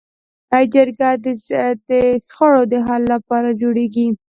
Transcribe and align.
جرګه 0.73 1.09
د 1.89 1.89
شخړو 2.27 2.63
د 2.71 2.73
حل 2.85 3.03
لپاره 3.13 3.49
جوړېږي 3.61 4.05